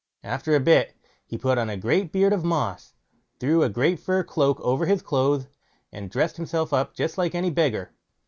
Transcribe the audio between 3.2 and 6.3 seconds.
threw a great fur cloak over his clothes, and